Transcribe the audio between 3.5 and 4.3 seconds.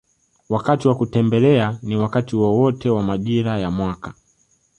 ya mwaka